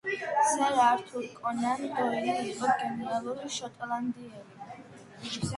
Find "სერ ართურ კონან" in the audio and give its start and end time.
0.51-1.83